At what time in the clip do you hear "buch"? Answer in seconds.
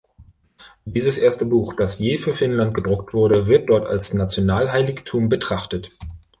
1.45-1.75